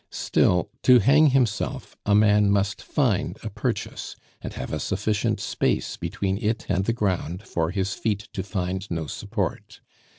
[0.09, 5.95] Still, to hang himself, a man must find a purchase, and have a sufficient space
[5.95, 9.79] between it and the ground for his feet to find no support.